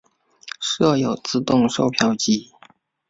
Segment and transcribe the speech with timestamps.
[0.59, 2.51] 设有自动售票机。